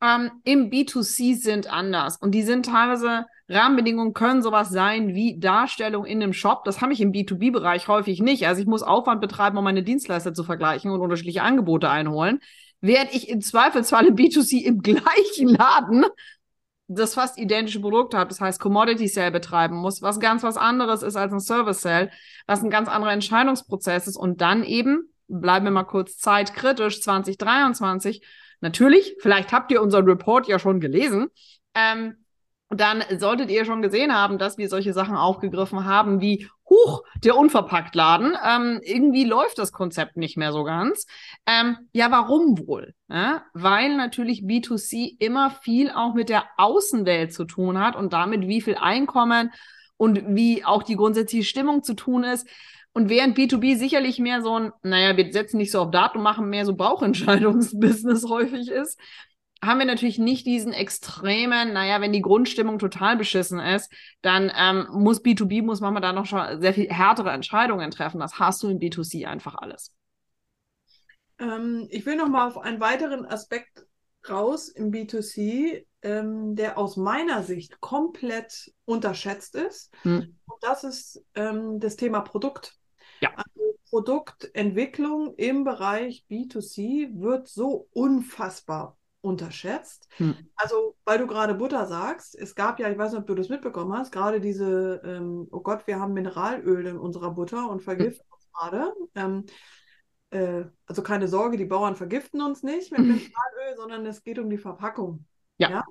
ähm, 0.00 0.30
im 0.44 0.70
B2C 0.70 1.36
sind 1.36 1.72
anders 1.72 2.16
und 2.16 2.32
die 2.32 2.42
sind 2.42 2.66
teilweise 2.66 3.26
Rahmenbedingungen 3.52 4.14
können 4.14 4.42
sowas 4.42 4.70
sein 4.70 5.14
wie 5.14 5.38
Darstellung 5.38 6.04
in 6.04 6.22
einem 6.22 6.32
Shop. 6.32 6.64
Das 6.64 6.80
habe 6.80 6.92
ich 6.92 7.00
im 7.00 7.12
B2B-Bereich 7.12 7.88
häufig 7.88 8.20
nicht. 8.20 8.46
Also 8.46 8.60
ich 8.60 8.66
muss 8.66 8.82
Aufwand 8.82 9.20
betreiben, 9.20 9.58
um 9.58 9.64
meine 9.64 9.82
Dienstleister 9.82 10.34
zu 10.34 10.44
vergleichen 10.44 10.90
und 10.90 11.00
unterschiedliche 11.00 11.42
Angebote 11.42 11.88
einholen. 11.88 12.40
Während 12.80 13.14
ich 13.14 13.28
im 13.28 13.40
Zweifelsfall 13.40 14.06
im 14.06 14.16
B2C 14.16 14.62
im 14.64 14.80
gleichen 14.82 15.48
Laden 15.48 16.04
das 16.88 17.14
fast 17.14 17.38
identische 17.38 17.80
Produkt 17.80 18.14
habe, 18.14 18.28
das 18.28 18.40
heißt 18.40 18.60
Commodity 18.60 19.08
Sale 19.08 19.30
betreiben 19.30 19.76
muss, 19.76 20.02
was 20.02 20.20
ganz 20.20 20.42
was 20.42 20.56
anderes 20.56 21.02
ist 21.02 21.16
als 21.16 21.32
ein 21.32 21.40
Service 21.40 21.80
Sale, 21.80 22.10
was 22.46 22.62
ein 22.62 22.70
ganz 22.70 22.88
anderer 22.88 23.12
Entscheidungsprozess 23.12 24.08
ist 24.08 24.16
und 24.16 24.40
dann 24.40 24.62
eben, 24.64 25.10
bleiben 25.28 25.64
wir 25.64 25.70
mal 25.70 25.84
kurz 25.84 26.18
zeitkritisch, 26.18 27.00
2023, 27.00 28.26
natürlich, 28.60 29.16
vielleicht 29.20 29.52
habt 29.52 29.70
ihr 29.70 29.80
unseren 29.80 30.04
Report 30.04 30.46
ja 30.48 30.58
schon 30.58 30.80
gelesen, 30.80 31.28
ähm, 31.74 32.16
dann 32.80 33.04
solltet 33.18 33.50
ihr 33.50 33.64
schon 33.64 33.82
gesehen 33.82 34.14
haben, 34.14 34.38
dass 34.38 34.58
wir 34.58 34.68
solche 34.68 34.92
Sachen 34.92 35.16
aufgegriffen 35.16 35.84
haben 35.84 36.20
wie 36.20 36.48
Huch, 36.68 37.02
der 37.22 37.36
Unverpacktladen. 37.36 38.34
Ähm, 38.44 38.80
irgendwie 38.82 39.24
läuft 39.24 39.58
das 39.58 39.72
Konzept 39.72 40.16
nicht 40.16 40.36
mehr 40.36 40.52
so 40.52 40.64
ganz. 40.64 41.06
Ähm, 41.46 41.76
ja, 41.92 42.10
warum 42.10 42.58
wohl? 42.66 42.94
Ja, 43.08 43.44
weil 43.52 43.96
natürlich 43.96 44.40
B2C 44.40 45.16
immer 45.18 45.50
viel 45.50 45.90
auch 45.90 46.14
mit 46.14 46.28
der 46.28 46.44
Außenwelt 46.56 47.32
zu 47.32 47.44
tun 47.44 47.78
hat 47.78 47.94
und 47.94 48.12
damit, 48.12 48.48
wie 48.48 48.62
viel 48.62 48.76
Einkommen 48.76 49.50
und 49.98 50.34
wie 50.34 50.64
auch 50.64 50.82
die 50.82 50.96
grundsätzliche 50.96 51.44
Stimmung 51.44 51.82
zu 51.82 51.94
tun 51.94 52.24
ist. 52.24 52.48
Und 52.94 53.08
während 53.08 53.38
B2B 53.38 53.76
sicherlich 53.76 54.18
mehr 54.18 54.42
so 54.42 54.58
ein, 54.58 54.72
naja, 54.82 55.16
wir 55.16 55.32
setzen 55.32 55.56
nicht 55.56 55.70
so 55.70 55.80
auf 55.80 55.90
Daten, 55.90 56.22
machen 56.22 56.48
mehr 56.50 56.66
so 56.66 56.74
Bauchentscheidungsbusiness 56.74 58.24
häufig 58.28 58.68
ist, 58.68 58.98
haben 59.64 59.78
wir 59.78 59.86
natürlich 59.86 60.18
nicht 60.18 60.44
diesen 60.44 60.72
extremen, 60.72 61.72
naja, 61.72 62.00
wenn 62.00 62.12
die 62.12 62.20
Grundstimmung 62.20 62.80
total 62.80 63.16
beschissen 63.16 63.60
ist, 63.60 63.92
dann 64.20 64.50
ähm, 64.56 64.88
muss 64.90 65.22
B2B, 65.22 65.62
muss 65.62 65.80
man 65.80 65.94
da 66.02 66.12
noch 66.12 66.26
schon 66.26 66.60
sehr 66.60 66.74
viel 66.74 66.88
härtere 66.88 67.30
Entscheidungen 67.30 67.90
treffen. 67.92 68.18
Das 68.18 68.40
hast 68.40 68.62
du 68.62 68.68
in 68.68 68.80
B2C 68.80 69.26
einfach 69.26 69.54
alles. 69.54 69.92
Ähm, 71.38 71.86
ich 71.90 72.04
will 72.04 72.16
noch 72.16 72.28
mal 72.28 72.48
auf 72.48 72.58
einen 72.58 72.80
weiteren 72.80 73.24
Aspekt 73.24 73.86
raus 74.28 74.68
im 74.68 74.90
B2C, 74.90 75.86
ähm, 76.02 76.56
der 76.56 76.76
aus 76.76 76.96
meiner 76.96 77.44
Sicht 77.44 77.80
komplett 77.80 78.72
unterschätzt 78.84 79.54
ist. 79.54 79.92
Hm. 80.02 80.36
Und 80.46 80.62
das 80.62 80.82
ist 80.82 81.24
ähm, 81.34 81.78
das 81.78 81.94
Thema 81.94 82.20
Produkt. 82.20 82.74
Ja. 83.20 83.30
Also 83.36 83.78
Produktentwicklung 83.90 85.34
im 85.36 85.62
Bereich 85.62 86.24
B2C 86.28 87.20
wird 87.20 87.46
so 87.46 87.88
unfassbar 87.92 88.96
unterschätzt. 89.22 90.08
Hm. 90.16 90.36
Also, 90.56 90.96
weil 91.04 91.18
du 91.18 91.26
gerade 91.26 91.54
Butter 91.54 91.86
sagst, 91.86 92.34
es 92.34 92.54
gab 92.54 92.78
ja, 92.78 92.90
ich 92.90 92.98
weiß 92.98 93.12
nicht, 93.12 93.20
ob 93.20 93.26
du 93.26 93.34
das 93.34 93.48
mitbekommen 93.48 93.92
hast, 93.94 94.12
gerade 94.12 94.40
diese, 94.40 95.00
ähm, 95.04 95.48
oh 95.50 95.60
Gott, 95.60 95.86
wir 95.86 95.98
haben 95.98 96.12
Mineralöl 96.12 96.86
in 96.86 96.98
unserer 96.98 97.30
Butter 97.30 97.70
und 97.70 97.82
vergiften 97.82 98.26
hm. 98.26 98.32
uns 98.32 98.48
gerade. 98.52 98.92
Ähm, 99.14 99.44
äh, 100.30 100.64
also 100.86 101.02
keine 101.02 101.28
Sorge, 101.28 101.56
die 101.56 101.64
Bauern 101.64 101.96
vergiften 101.96 102.42
uns 102.42 102.62
nicht 102.62 102.90
mit 102.92 103.00
Mineralöl, 103.00 103.76
sondern 103.76 104.04
es 104.04 104.22
geht 104.22 104.38
um 104.38 104.50
die 104.50 104.58
Verpackung. 104.58 105.24
Ja. 105.56 105.70
ja? 105.70 105.84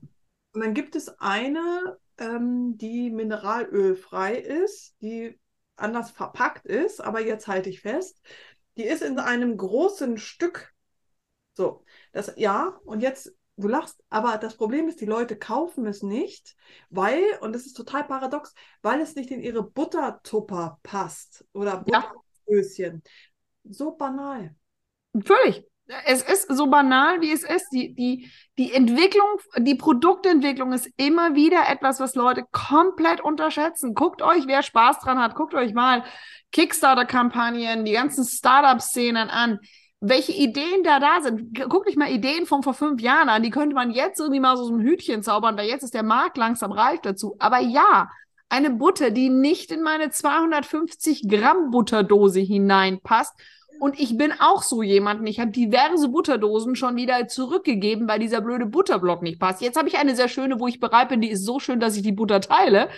Und 0.54 0.62
dann 0.62 0.74
gibt 0.74 0.96
es 0.96 1.08
eine, 1.20 1.98
ähm, 2.18 2.78
die 2.78 3.10
mineralölfrei 3.10 4.36
ist, 4.36 4.96
die 5.02 5.40
anders 5.78 6.12
verpackt 6.12 6.66
ist, 6.66 7.00
aber 7.02 7.22
jetzt 7.22 7.48
halte 7.48 7.70
ich 7.70 7.82
fest, 7.82 8.22
die 8.78 8.84
ist 8.84 9.02
in 9.02 9.20
einem 9.20 9.56
großen 9.58 10.18
Stück 10.18 10.74
so, 11.54 11.84
das, 12.12 12.34
ja, 12.38 12.80
und 12.86 13.01
jetzt 13.01 13.34
du 13.62 13.68
lachst, 13.68 14.03
aber 14.10 14.38
das 14.38 14.56
Problem 14.56 14.88
ist, 14.88 15.01
die 15.01 15.06
Leute 15.06 15.36
kaufen 15.38 15.86
es 15.86 16.03
nicht, 16.03 16.56
weil, 16.89 17.24
und 17.41 17.53
das 17.53 17.65
ist 17.65 17.74
total 17.74 18.03
paradox, 18.03 18.53
weil 18.82 19.00
es 19.01 19.15
nicht 19.15 19.32
in 19.32 19.41
ihre 19.41 19.63
Buttertupper 19.63 20.80
passt 20.84 21.46
oder 21.53 21.77
Butteröschen. 21.77 23.03
Ja. 23.03 23.72
So 23.72 23.91
banal. 23.91 24.56
Völlig. 25.24 25.65
Es 26.06 26.22
ist 26.22 26.48
so 26.50 26.68
banal, 26.68 27.20
wie 27.20 27.34
es 27.34 27.44
ist. 27.44 27.68
Die, 27.74 27.94
die, 27.94 28.32
die 28.58 28.74
Entwicklung, 28.74 29.27
die 29.58 29.75
Produktentwicklung 29.75 30.72
ist 30.72 30.89
immer 30.96 31.36
wieder 31.36 31.68
etwas, 31.68 32.00
was 32.00 32.15
Leute 32.15 32.46
komplett 32.51 33.20
unterschätzen. 33.20 33.94
Guckt 33.94 34.22
euch, 34.22 34.48
wer 34.48 34.63
Spaß 34.63 35.00
dran 35.00 35.20
hat, 35.20 35.36
guckt 35.36 35.53
euch 35.53 35.74
mal 35.74 36.06
Kickstarter-Kampagnen, 36.53 37.84
die 37.84 37.91
ganzen 37.91 38.25
Startup-Szenen 38.25 39.30
an 39.30 39.60
welche 40.01 40.31
Ideen 40.31 40.84
da 40.84 41.00
da 41.00 41.22
sind. 41.22 41.58
Guck 41.70 41.86
dich 41.86 41.96
mal 41.96 42.12
Ideen 42.12 42.48
von 42.48 42.63
vor 42.63 42.74
fünf 42.74 43.01
Jahren 43.01 43.29
an, 43.29 43.43
die 43.43 43.51
könnte 43.51 43.75
man 43.75 43.91
jetzt 43.91 44.20
irgendwie 44.20 44.39
mal 44.39 44.58
so 44.58 44.67
ein 44.67 44.81
Hütchen 44.81 45.22
zaubern, 45.22 45.55
weil 45.58 45.70
jetzt 45.70 45.84
ist 45.84 45.93
der 45.93 46.03
Markt 46.03 46.38
langsam 46.38 46.72
reif 46.72 47.01
dazu. 47.01 47.36
Aber 47.38 47.60
ja, 47.60 48.10
eine 48.50 48.72
Butter, 48.72 49.12
die 49.12 49.29
nicht 49.29 49.72
in 49.72 49.84
meine 49.84 50.10
250 50.10 51.29
Gramm 51.29 51.70
Butterdose 51.70 52.39
hineinpasst. 52.39 53.34
Und 53.79 54.00
ich 54.00 54.17
bin 54.17 54.34
auch 54.39 54.63
so 54.63 54.84
jemand, 54.84 55.27
ich 55.27 55.39
habe 55.39 55.51
diverse 55.51 56.10
Butterdosen 56.10 56.75
schon 56.75 56.96
wieder 56.96 57.27
zurückgegeben, 57.27 58.08
weil 58.08 58.20
dieser 58.20 58.41
blöde 58.41 58.65
Butterblock 58.65 59.22
nicht 59.22 59.39
passt. 59.39 59.62
Jetzt 59.62 59.77
habe 59.77 59.88
ich 59.88 59.98
eine 59.98 60.15
sehr 60.15 60.27
schöne, 60.27 60.60
wo 60.60 60.67
ich 60.67 60.79
bereit 60.79 61.10
bin, 61.10 61.22
die 61.22 61.29
ist 61.29 61.46
so 61.46 61.60
schön, 61.60 61.79
dass 61.79 61.96
ich 61.96 62.03
die 62.03 62.12
Butter 62.12 62.41
teile. 62.41 62.89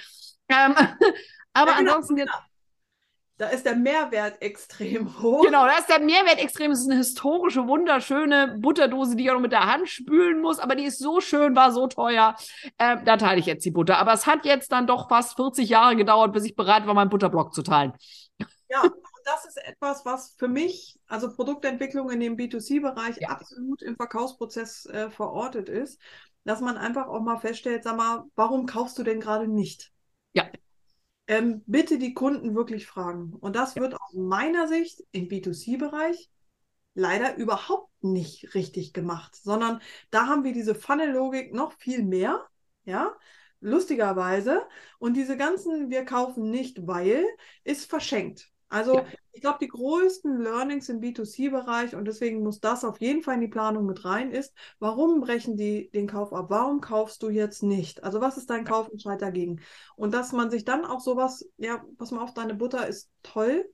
Ähm, 0.50 0.74
aber 1.54 1.72
ja, 1.72 1.78
genau. 1.78 1.96
ansonsten. 1.96 2.26
Da 3.44 3.50
ist 3.50 3.66
der 3.66 3.76
Mehrwert 3.76 4.42
extrem 4.42 5.20
hoch. 5.22 5.44
Genau, 5.44 5.66
da 5.66 5.78
ist 5.78 5.90
der 5.90 6.00
Mehrwert 6.00 6.40
extrem. 6.40 6.72
Es 6.72 6.80
ist 6.80 6.90
eine 6.90 6.96
historische, 7.00 7.68
wunderschöne 7.68 8.56
Butterdose, 8.58 9.18
die 9.18 9.26
ich 9.26 9.32
auch 9.32 9.34
noch 9.34 9.42
mit 9.42 9.52
der 9.52 9.70
Hand 9.70 9.90
spülen 9.90 10.40
muss, 10.40 10.60
aber 10.60 10.76
die 10.76 10.86
ist 10.86 10.98
so 10.98 11.20
schön, 11.20 11.54
war 11.54 11.74
so 11.74 11.88
teuer. 11.88 12.38
Äh, 12.78 13.04
da 13.04 13.18
teile 13.18 13.42
ich 13.42 13.46
jetzt 13.46 13.66
die 13.66 13.72
Butter. 13.72 13.98
Aber 13.98 14.14
es 14.14 14.28
hat 14.28 14.46
jetzt 14.46 14.72
dann 14.72 14.88
doch 14.88 15.10
fast 15.10 15.36
40 15.36 15.68
Jahre 15.68 15.98
gedauert, 15.98 16.32
bis 16.32 16.46
ich 16.46 16.56
bereit 16.56 16.88
war, 16.88 16.94
meinen 16.94 17.10
Butterblock 17.10 17.54
zu 17.54 17.64
teilen. 17.64 17.92
Ja, 18.70 18.82
das 19.26 19.44
ist 19.46 19.58
etwas, 19.58 20.06
was 20.06 20.36
für 20.38 20.48
mich, 20.48 20.98
also 21.08 21.30
Produktentwicklung 21.30 22.12
in 22.12 22.22
dem 22.22 22.38
B2C-Bereich, 22.38 23.18
ja. 23.18 23.28
absolut 23.28 23.82
im 23.82 23.98
Verkaufsprozess 23.98 24.86
äh, 24.86 25.10
verortet 25.10 25.68
ist, 25.68 26.00
dass 26.46 26.62
man 26.62 26.78
einfach 26.78 27.08
auch 27.08 27.22
mal 27.22 27.40
feststellt, 27.40 27.84
sag 27.84 27.98
mal, 27.98 28.24
warum 28.36 28.68
kaufst 28.68 28.98
du 28.98 29.04
denn 29.04 29.20
gerade 29.20 29.50
nicht? 29.50 29.92
Ja 30.32 30.46
ähm, 31.28 31.64
bitte 31.66 31.98
die 31.98 32.14
Kunden 32.14 32.56
wirklich 32.56 32.88
fragen. 32.88 33.34
Und 33.34 33.56
das 33.56 33.76
wird 33.76 33.96
aus 33.96 34.14
meiner 34.14 34.68
Sicht 34.68 35.04
im 35.12 35.28
B2C-Bereich 35.28 36.30
leider 36.96 37.36
überhaupt 37.38 37.92
nicht 38.04 38.54
richtig 38.56 38.94
gemacht, 38.94 39.36
sondern 39.36 39.82
da 40.12 40.28
haben 40.28 40.44
wir 40.44 40.54
diese 40.54 40.76
Funnel-Logik 40.76 41.54
noch 41.54 41.74
viel 41.74 42.04
mehr, 42.04 42.48
ja, 42.86 43.16
lustigerweise. 43.62 44.68
Und 45.00 45.16
diese 45.16 45.38
ganzen, 45.38 45.90
wir 45.90 46.06
kaufen 46.06 46.50
nicht, 46.52 46.86
weil, 46.88 47.26
ist 47.64 47.90
verschenkt. 47.90 48.53
Also 48.74 48.96
ja. 48.96 49.06
ich 49.34 49.42
glaube, 49.42 49.60
die 49.62 49.68
größten 49.68 50.42
Learnings 50.42 50.90
im 50.90 51.00
B2C-Bereich, 51.00 51.96
und 51.96 52.06
deswegen 52.06 52.42
muss 52.42 52.60
das 52.60 52.84
auf 52.84 53.00
jeden 53.00 53.22
Fall 53.22 53.36
in 53.36 53.42
die 53.42 53.48
Planung 53.48 53.86
mit 53.86 54.04
rein, 54.04 54.32
ist, 54.32 54.52
warum 54.80 55.22
brechen 55.22 55.56
die 55.56 55.92
den 55.92 56.08
Kauf 56.08 56.34
ab? 56.34 56.48
Warum 56.50 56.82
kaufst 56.82 57.22
du 57.22 57.30
jetzt 57.30 57.62
nicht? 57.62 58.04
Also 58.04 58.20
was 58.20 58.36
ist 58.38 58.50
dein 58.50 58.66
Kaufentscheid 58.66 59.22
dagegen? 59.22 59.62
Und 59.96 60.12
dass 60.16 60.32
man 60.32 60.50
sich 60.50 60.66
dann 60.66 60.86
auch 60.86 61.02
sowas, 61.02 61.48
ja, 61.58 61.86
pass 62.00 62.10
mal 62.10 62.24
auf, 62.24 62.34
deine 62.34 62.56
Butter 62.56 62.88
ist 62.88 63.12
toll, 63.22 63.70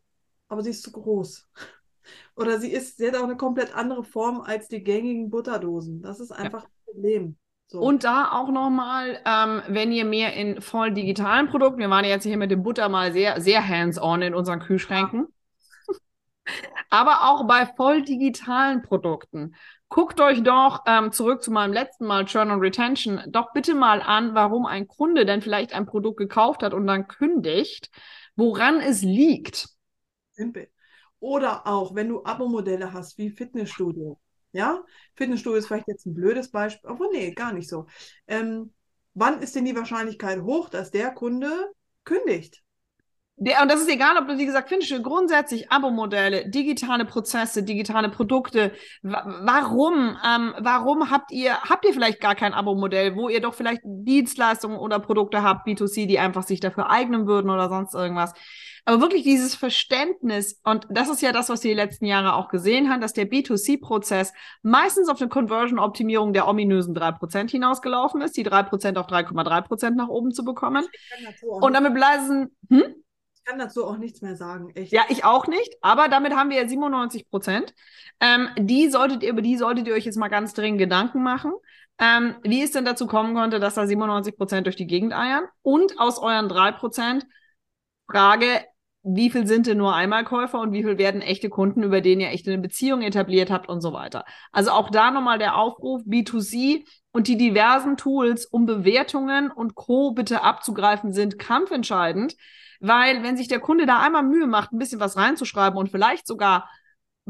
aber 0.50 0.63
sie 0.63 0.72
ist 0.72 0.84
zu 0.84 0.91
groß. 0.91 1.48
Oder 2.36 2.60
sie 2.60 2.72
ist, 2.72 2.98
sie 2.98 3.08
hat 3.08 3.15
auch 3.15 3.24
eine 3.24 3.38
komplett 3.38 3.74
andere 3.74 4.03
Form 4.03 4.41
als 4.41 4.68
die 4.68 4.84
gängigen 4.84 5.29
Butterdosen. 5.29 6.01
Das 6.01 6.20
ist 6.20 6.32
einfach 6.32 6.63
ja. 6.63 6.68
ein 6.68 6.94
Problem. 6.94 7.38
So. 7.71 7.81
Und 7.81 8.03
da 8.03 8.31
auch 8.31 8.49
nochmal, 8.49 9.21
ähm, 9.25 9.61
wenn 9.67 9.91
ihr 9.91 10.03
mehr 10.03 10.33
in 10.33 10.59
voll 10.59 10.91
digitalen 10.91 11.49
Produkten, 11.49 11.79
wir 11.79 11.89
waren 11.91 12.03
ja 12.03 12.09
jetzt 12.09 12.23
hier 12.23 12.35
mit 12.35 12.49
dem 12.49 12.63
Butter 12.63 12.89
mal 12.89 13.11
sehr, 13.13 13.39
sehr 13.41 13.65
hands-on 13.65 14.23
in 14.23 14.33
unseren 14.33 14.59
Kühlschränken, 14.59 15.27
ja. 15.88 16.53
aber 16.89 17.29
auch 17.29 17.45
bei 17.45 17.67
voll 17.67 18.01
digitalen 18.01 18.81
Produkten. 18.81 19.53
Guckt 19.88 20.19
euch 20.19 20.41
doch 20.41 20.81
ähm, 20.88 21.11
zurück 21.11 21.43
zu 21.43 21.51
meinem 21.51 21.71
letzten 21.71 22.07
Mal 22.07 22.25
Churn 22.25 22.49
und 22.49 22.59
Retention 22.59 23.21
doch 23.27 23.53
bitte 23.53 23.75
mal 23.75 24.01
an, 24.01 24.33
warum 24.33 24.65
ein 24.65 24.88
Kunde 24.88 25.27
denn 25.27 25.43
vielleicht 25.43 25.73
ein 25.73 25.85
Produkt 25.85 26.17
gekauft 26.17 26.63
hat 26.63 26.73
und 26.73 26.88
dann 26.88 27.07
kündigt, 27.07 27.91
woran 28.35 28.81
es 28.81 29.03
liegt. 29.03 29.67
Simpel. 30.31 30.69
Oder 31.19 31.67
auch, 31.67 31.93
wenn 31.93 32.09
du 32.09 32.23
Abo-Modelle 32.23 32.93
hast 32.93 33.19
wie 33.19 33.29
Fitnessstudio 33.29 34.19
ja, 34.51 34.84
Fitnessstudio 35.15 35.58
ist 35.60 35.68
vielleicht 35.68 35.88
jetzt 35.88 36.06
ein 36.06 36.13
blödes 36.13 36.51
Beispiel, 36.51 36.89
aber 36.89 37.08
nee, 37.12 37.32
gar 37.34 37.53
nicht 37.53 37.70
so. 37.70 37.88
Ähm, 38.27 38.74
wann 39.13 39.41
ist 39.41 39.56
denn 39.56 39.65
die 39.65 39.75
Wahrscheinlichkeit 39.75 40.41
hoch, 40.41 40.70
dass 40.70 40.91
der 40.91 41.12
Kunde 41.12 41.72
kündigt? 42.03 42.63
Der, 43.41 43.62
und 43.62 43.72
das 43.72 43.79
ist 43.79 43.89
egal, 43.89 44.17
ob 44.17 44.27
du, 44.27 44.38
wie 44.38 44.46
gesagt, 44.46 44.67
Fitnessstudio, 44.67 45.01
grundsätzlich 45.01 45.72
Abo-Modelle, 45.72 46.50
digitale 46.50 47.05
Prozesse, 47.05 47.63
digitale 47.63 48.10
Produkte. 48.10 48.74
Warum? 49.01 50.17
Ähm, 50.25 50.53
warum 50.60 51.10
habt 51.10 51.31
ihr, 51.31 51.58
habt 51.62 51.86
ihr 51.86 51.93
vielleicht 51.93 52.19
gar 52.19 52.36
kein 52.36 52.53
Abo-Modell, 52.53 53.15
wo 53.15 53.29
ihr 53.29 53.39
doch 53.39 53.53
vielleicht 53.53 53.81
Dienstleistungen 53.86 54.77
oder 54.77 55.00
Produkte 55.00 55.41
habt, 55.41 55.65
B2C, 55.65 56.05
die 56.05 56.19
einfach 56.19 56.43
sich 56.43 56.60
dafür 56.60 56.89
eignen 56.89 57.27
würden 57.27 57.50
oder 57.50 57.69
sonst 57.69 57.93
irgendwas? 57.93 58.34
Aber 58.84 59.01
wirklich 59.01 59.24
dieses 59.24 59.55
Verständnis, 59.55 60.60
und 60.63 60.88
das 60.89 61.10
ist 61.10 61.22
ja 61.22 61.31
das, 61.31 61.48
was 61.48 61.63
wir 61.63 61.72
die 61.72 61.79
letzten 61.79 62.05
Jahre 62.05 62.34
auch 62.34 62.50
gesehen 62.50 62.89
haben, 62.89 63.01
dass 63.01 63.13
der 63.13 63.29
B2C-Prozess 63.29 64.34
meistens 64.63 65.08
auf 65.08 65.22
eine 65.22 65.29
Conversion-Optimierung 65.29 66.34
der 66.34 66.48
ominösen 66.48 66.96
3% 66.96 67.51
hinausgelaufen 67.51 68.22
ist, 68.22 68.36
die 68.36 68.46
3% 68.46 68.98
auf 68.98 69.08
3,3% 69.08 69.91
nach 69.91 70.10
oben 70.10 70.31
zu 70.31 70.43
bekommen. 70.43 70.86
Und 71.41 71.74
damit 71.74 71.93
bleiben, 71.93 72.50
hm? 72.69 72.96
Ich 73.43 73.51
kann 73.51 73.60
dazu 73.60 73.86
auch 73.86 73.98
nichts 73.98 74.22
mehr 74.22 74.36
sagen. 74.36 74.69
Echt. 74.75 74.91
Ja, 74.91 75.03
ich 75.10 75.24
auch 75.24 75.48
nicht, 75.48 75.75
aber 75.81 76.08
damit 76.08 76.36
haben 76.36 76.50
wir 76.50 76.58
ja 76.62 76.67
97 76.67 77.29
Prozent. 77.29 77.74
Ähm, 78.19 78.50
die 78.58 78.89
solltet 78.89 79.24
ihr, 79.24 79.29
über 79.29 79.41
die 79.41 79.58
solltet 79.58 79.88
ihr 79.88 79.93
euch 79.93 80.05
jetzt 80.05 80.17
mal 80.17 80.27
ganz 80.27 80.53
dringend 80.53 80.79
Gedanken 80.79 81.24
machen. 81.24 81.53
Ähm, 81.98 82.36
wie 82.43 82.63
es 82.63 82.72
denn 82.72 82.86
dazu 82.86 83.08
kommen 83.08 83.34
konnte, 83.34 83.60
dass 83.60 83.75
da 83.75 83.86
97 83.86 84.38
Prozent 84.38 84.65
durch 84.67 84.75
die 84.75 84.88
Gegend 84.88 85.13
eiern 85.13 85.43
und 85.62 86.00
aus 86.00 86.19
euren 86.19 86.48
3 86.48 86.72
Prozent 86.74 87.25
Frage, 88.10 88.65
wie 89.03 89.29
viel 89.29 89.48
sind 89.48 89.68
denn 89.68 89.77
nur 89.77 89.96
Einmalkäufer 89.96 90.60
und 90.60 90.74
wie 90.74 90.84
viel 90.84 90.98
werden 90.98 91.22
echte 91.22 91.50
Kunden, 91.50 91.84
über 91.84 92.01
denen 92.01 92.22
ihr 92.22 92.29
echt 92.29 92.48
eine 92.48 92.58
Beziehung 92.58 93.01
etabliert 93.01 93.50
habt 93.50 93.70
und 93.70 93.82
so 93.82 93.94
weiter. 93.94 94.25
Also 94.51 94.72
auch 94.72 94.89
da 94.89 95.12
nochmal 95.12 95.39
der 95.39 95.58
Aufruf, 95.58 96.01
B2C 96.03 96.84
und 97.12 97.27
die 97.27 97.38
diversen 97.38 97.96
Tools, 97.96 98.46
um 98.46 98.65
Bewertungen 98.65 99.51
und 99.51 99.75
Co. 99.75 100.12
bitte 100.12 100.44
abzugreifen, 100.44 101.13
sind 101.13 101.39
kampfentscheidend, 101.39 102.36
weil 102.82 103.24
wenn 103.24 103.38
sich 103.38 103.48
der 103.48 103.60
Kunde 103.60 103.86
da 103.86 104.00
einmal 104.00 104.24
Mühe 104.24 104.48
macht, 104.48 104.74
ein 104.74 104.79
bisschen 104.79 105.00
was 105.00 105.15
reinzuschreiben 105.15 105.77
und 105.77 105.89
vielleicht 105.89 106.27
sogar 106.27 106.70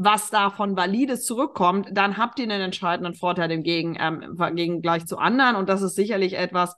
was 0.02 0.30
davon 0.30 0.76
valides 0.76 1.26
zurückkommt, 1.26 1.88
dann 1.92 2.16
habt 2.16 2.38
ihr 2.38 2.44
einen 2.44 2.62
entscheidenden 2.62 3.14
Vorteil 3.14 3.50
im 3.50 3.62
Gegen, 3.62 3.98
ähm, 4.00 4.38
gegen 4.56 4.80
gleich 4.80 5.04
zu 5.06 5.18
anderen. 5.18 5.56
Und 5.56 5.68
das 5.68 5.82
ist 5.82 5.94
sicherlich 5.94 6.38
etwas, 6.38 6.74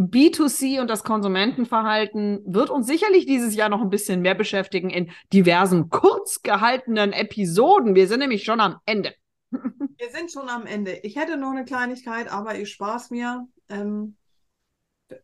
B2C 0.00 0.80
und 0.80 0.88
das 0.88 1.04
Konsumentenverhalten 1.04 2.40
wird 2.46 2.70
uns 2.70 2.86
sicherlich 2.86 3.26
dieses 3.26 3.54
Jahr 3.54 3.68
noch 3.68 3.82
ein 3.82 3.90
bisschen 3.90 4.22
mehr 4.22 4.34
beschäftigen 4.34 4.88
in 4.88 5.10
diversen 5.32 5.90
kurz 5.90 6.42
gehaltenen 6.42 7.12
Episoden. 7.12 7.94
Wir 7.94 8.08
sind 8.08 8.20
nämlich 8.20 8.44
schon 8.44 8.60
am 8.60 8.78
Ende. 8.86 9.14
Wir 9.50 10.10
sind 10.10 10.32
schon 10.32 10.48
am 10.48 10.64
Ende. 10.64 10.92
Ich 11.02 11.16
hätte 11.16 11.36
noch 11.36 11.50
eine 11.50 11.64
Kleinigkeit, 11.64 12.32
aber 12.32 12.58
ich 12.58 12.70
spaß 12.70 13.10
mir. 13.10 13.46
Ähm, 13.68 14.16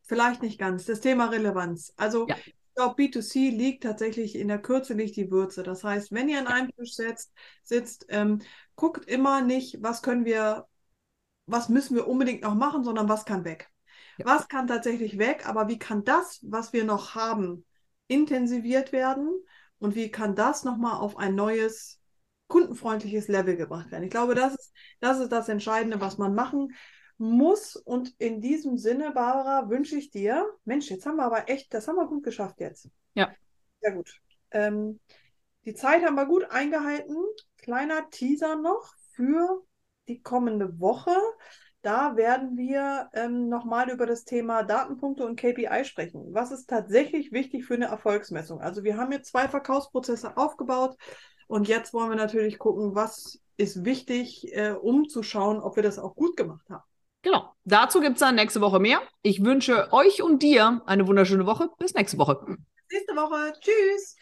vielleicht 0.03 0.43
nicht 0.43 0.59
ganz. 0.59 0.85
Das 0.85 1.01
Thema 1.01 1.27
Relevanz. 1.27 1.95
Also 1.97 2.27
ja. 2.29 2.37
ich 2.45 2.55
glaube, 2.75 3.03
B2C 3.03 3.57
liegt 3.57 3.85
tatsächlich 3.85 4.37
in 4.37 4.49
der 4.49 4.59
Kürze 4.59 4.95
nicht 4.95 5.17
die 5.17 5.31
Würze. 5.31 5.63
Das 5.63 5.85
heißt, 5.85 6.13
wenn 6.13 6.29
ihr 6.29 6.39
an 6.39 6.49
einem 6.49 6.71
Tisch 6.77 6.95
sitzt, 6.95 7.33
sitzt 7.63 8.07
ähm, 8.11 8.43
guckt 8.75 9.09
immer 9.09 9.41
nicht, 9.41 9.83
was 9.83 10.03
können 10.03 10.27
wir, 10.27 10.67
was 11.47 11.71
müssen 11.71 11.95
wir 11.95 12.07
unbedingt 12.07 12.43
noch 12.43 12.55
machen, 12.55 12.85
sondern 12.85 13.09
was 13.09 13.25
kann 13.25 13.45
weg. 13.45 13.71
Ja. 14.19 14.27
Was 14.27 14.49
kann 14.49 14.67
tatsächlich 14.67 15.19
weg, 15.19 15.47
aber 15.47 15.69
wie 15.69 15.79
kann 15.79 16.05
das, 16.05 16.41
was 16.43 16.73
wir 16.73 16.85
noch 16.85 17.15
haben, 17.15 17.65
intensiviert 18.09 18.93
werden 18.93 19.31
und 19.79 19.95
wie 19.95 20.11
kann 20.11 20.35
das 20.35 20.65
nochmal 20.65 21.01
auf 21.01 21.17
ein 21.17 21.35
neues, 21.35 22.01
kundenfreundliches 22.49 23.29
Level 23.29 23.57
gebracht 23.57 23.91
werden? 23.91 24.05
Ich 24.05 24.11
glaube, 24.11 24.35
das 24.35 24.55
ist, 24.55 24.73
das 25.01 25.21
ist 25.21 25.33
das 25.33 25.49
Entscheidende, 25.49 26.01
was 26.01 26.19
man 26.19 26.35
machen 26.35 26.75
muss. 27.19 27.77
Und 27.77 28.15
in 28.19 28.41
diesem 28.41 28.77
Sinne, 28.79 29.13
Barbara, 29.13 29.69
wünsche 29.69 29.97
ich 29.97 30.11
dir, 30.11 30.47
Mensch, 30.65 30.91
jetzt 30.91 31.07
haben 31.07 31.17
wir 31.17 31.25
aber 31.25 31.49
echt, 31.49 31.73
das 31.75 31.89
haben 31.89 31.97
wir 31.97 32.07
gut 32.07 32.25
geschafft 32.25 32.61
jetzt. 32.61 32.89
Ja. 33.15 33.33
Sehr 33.81 33.93
gut. 33.93 34.21
Ähm, 34.51 35.01
die 35.65 35.75
Zeit 35.75 36.05
haben 36.05 36.15
wir 36.15 36.27
gut 36.27 36.51
eingehalten. 36.51 37.17
Kleiner 37.59 38.09
Teaser 38.11 38.57
noch 38.57 38.95
für 39.13 39.65
die 40.09 40.23
kommende 40.23 40.79
Woche. 40.79 41.17
Da 41.87 42.17
werden 42.17 42.57
wir 42.57 43.11
ähm, 43.13 43.49
nochmal 43.49 43.91
über 43.91 44.07
das 44.07 44.25
Thema 44.25 44.65
Datenpunkte 44.65 45.25
und 45.25 45.37
KPI 45.37 45.85
sprechen. 45.85 46.35
Was 46.35 46.51
ist 46.51 46.69
tatsächlich 46.69 47.31
wichtig 47.31 47.65
für 47.65 47.75
eine 47.75 47.85
Erfolgsmessung? 47.85 48.61
Also 48.61 48.83
wir 48.83 48.97
haben 48.97 49.13
jetzt 49.13 49.31
zwei 49.31 49.47
Verkaufsprozesse 49.47 50.37
aufgebaut 50.37 50.97
und 51.47 51.69
jetzt 51.69 51.95
wollen 51.95 52.11
wir 52.11 52.17
natürlich 52.17 52.59
gucken, 52.59 52.97
was 52.97 53.39
ist 53.57 53.85
wichtig, 53.85 54.53
äh, 54.53 54.73
um 54.73 55.09
zu 55.09 55.23
schauen, 55.23 55.61
ob 55.61 55.77
wir 55.77 55.85
das 55.85 56.01
auch 56.01 56.17
gut 56.17 56.37
gemacht 56.37 56.69
haben. 56.69 56.83
Genau. 57.23 57.55
Dazu 57.65 58.01
gibt 58.01 58.15
es 58.15 58.21
dann 58.21 58.35
nächste 58.35 58.61
Woche 58.61 58.81
mehr. 58.81 59.01
Ich 59.23 59.45
wünsche 59.45 59.93
euch 59.93 60.25
und 60.25 60.43
dir 60.43 60.83
eine 60.87 61.07
wunderschöne 61.07 61.47
Woche. 61.47 61.71
Bis 61.79 61.95
nächste 61.95 62.19
Woche. 62.19 62.45
Bis 62.47 62.59
nächste 62.91 63.15
Woche. 63.15 63.53
Tschüss. 63.61 64.17